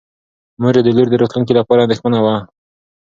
مور 0.61 0.73
یې 0.77 0.81
د 0.85 0.89
لور 0.97 1.07
د 1.09 1.15
راتلونکي 1.21 1.53
لپاره 1.59 1.83
اندېښمنه 1.83 2.17
وه. 2.25 2.35